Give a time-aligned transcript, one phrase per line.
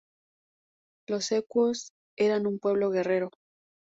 [1.07, 3.29] Los ecuos eran un pueblo guerrero.